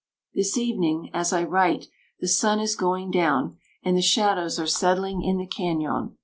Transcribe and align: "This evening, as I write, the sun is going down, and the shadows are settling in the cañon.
"This 0.33 0.57
evening, 0.57 1.11
as 1.13 1.31
I 1.31 1.43
write, 1.43 1.85
the 2.19 2.27
sun 2.27 2.59
is 2.59 2.75
going 2.75 3.11
down, 3.11 3.59
and 3.83 3.95
the 3.95 4.01
shadows 4.01 4.57
are 4.59 4.65
settling 4.65 5.21
in 5.21 5.37
the 5.37 5.45
cañon. 5.45 6.15